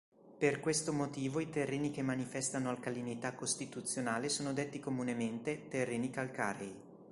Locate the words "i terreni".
1.41-1.91